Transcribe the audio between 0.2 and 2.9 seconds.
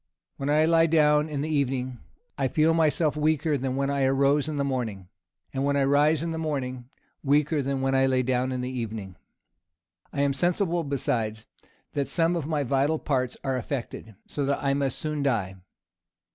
When I lie down in the evening, I feel